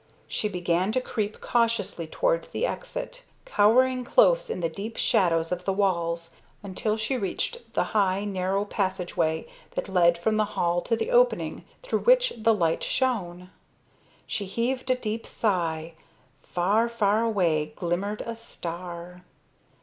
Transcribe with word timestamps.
She 0.27 0.49
began 0.49 0.91
to 0.93 0.99
creep 0.99 1.41
cautiously 1.41 2.07
toward 2.07 2.47
the 2.53 2.65
exit, 2.65 3.21
cowering 3.45 4.03
close 4.03 4.49
in 4.49 4.59
the 4.59 4.67
deep 4.67 4.97
shadows 4.97 5.51
of 5.51 5.63
the 5.63 5.71
walls, 5.73 6.31
until 6.63 6.97
she 6.97 7.17
reached 7.17 7.75
the 7.75 7.83
high, 7.93 8.25
narrow 8.25 8.65
passageway 8.65 9.45
that 9.75 9.87
led 9.87 10.17
from 10.17 10.37
the 10.37 10.45
hall 10.57 10.81
to 10.81 10.95
the 10.95 11.11
opening 11.11 11.65
through 11.83 11.99
which 11.99 12.33
the 12.35 12.51
light 12.55 12.81
shone. 12.83 13.51
She 14.25 14.45
heaved 14.47 14.89
a 14.89 14.95
deep 14.95 15.27
sigh. 15.27 15.93
Far, 16.41 16.89
far 16.89 17.21
away 17.21 17.71
glimmered 17.75 18.23
a 18.25 18.35
star. 18.35 19.21